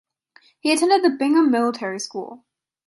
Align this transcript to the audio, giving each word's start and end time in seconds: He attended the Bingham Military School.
He 0.59 0.73
attended 0.73 1.03
the 1.03 1.11
Bingham 1.15 1.51
Military 1.51 1.99
School. 1.99 2.43